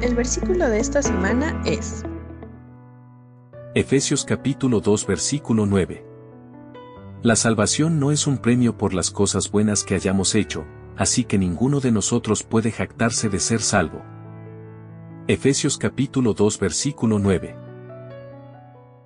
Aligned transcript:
El 0.00 0.14
versículo 0.14 0.68
de 0.68 0.78
esta 0.78 1.02
semana 1.02 1.60
es 1.66 2.04
Efesios 3.74 4.24
capítulo 4.24 4.78
2 4.80 5.06
versículo 5.08 5.66
9. 5.66 6.06
La 7.22 7.34
salvación 7.34 7.98
no 7.98 8.12
es 8.12 8.28
un 8.28 8.38
premio 8.38 8.78
por 8.78 8.94
las 8.94 9.10
cosas 9.10 9.50
buenas 9.50 9.82
que 9.82 9.96
hayamos 9.96 10.36
hecho, 10.36 10.64
así 10.96 11.24
que 11.24 11.36
ninguno 11.36 11.80
de 11.80 11.90
nosotros 11.90 12.44
puede 12.44 12.70
jactarse 12.70 13.28
de 13.28 13.40
ser 13.40 13.60
salvo. 13.60 14.00
Efesios 15.26 15.78
capítulo 15.78 16.32
2 16.32 16.60
versículo 16.60 17.18
9. 17.18 17.67